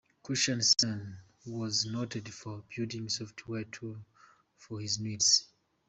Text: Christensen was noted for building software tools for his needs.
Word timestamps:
Christensen 0.23 1.19
was 1.45 1.85
noted 1.85 2.33
for 2.33 2.63
building 2.75 3.07
software 3.07 3.65
tools 3.65 3.99
for 4.57 4.79
his 4.79 4.97
needs. 4.99 5.47